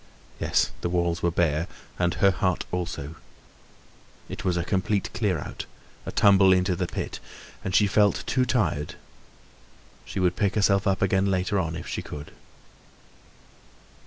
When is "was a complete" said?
4.43-5.13